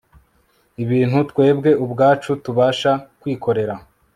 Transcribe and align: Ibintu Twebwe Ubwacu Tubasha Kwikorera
Ibintu 0.83 1.17
Twebwe 1.29 1.69
Ubwacu 1.83 2.31
Tubasha 2.43 2.91
Kwikorera 3.19 3.75